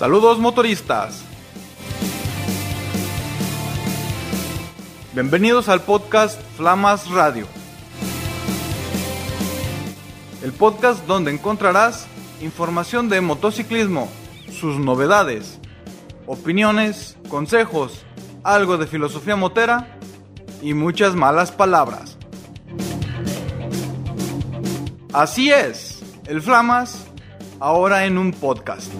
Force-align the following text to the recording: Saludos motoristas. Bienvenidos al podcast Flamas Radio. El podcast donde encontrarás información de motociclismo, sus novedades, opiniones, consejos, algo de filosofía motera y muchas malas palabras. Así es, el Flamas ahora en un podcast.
Saludos 0.00 0.38
motoristas. 0.38 1.22
Bienvenidos 5.12 5.68
al 5.68 5.82
podcast 5.82 6.40
Flamas 6.56 7.10
Radio. 7.10 7.46
El 10.42 10.52
podcast 10.52 11.04
donde 11.04 11.30
encontrarás 11.30 12.06
información 12.40 13.10
de 13.10 13.20
motociclismo, 13.20 14.08
sus 14.50 14.78
novedades, 14.78 15.58
opiniones, 16.26 17.18
consejos, 17.28 18.06
algo 18.42 18.78
de 18.78 18.86
filosofía 18.86 19.36
motera 19.36 19.98
y 20.62 20.72
muchas 20.72 21.14
malas 21.14 21.52
palabras. 21.52 22.16
Así 25.12 25.50
es, 25.50 26.02
el 26.26 26.40
Flamas 26.40 27.04
ahora 27.60 28.06
en 28.06 28.16
un 28.16 28.32
podcast. 28.32 28.90